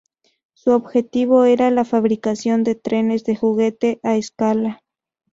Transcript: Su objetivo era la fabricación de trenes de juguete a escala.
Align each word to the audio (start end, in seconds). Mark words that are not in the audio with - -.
Su 0.55 0.71
objetivo 0.71 1.43
era 1.45 1.69
la 1.69 1.85
fabricación 1.85 2.63
de 2.63 2.73
trenes 2.73 3.23
de 3.23 3.35
juguete 3.35 3.99
a 4.01 4.15
escala. 4.17 4.81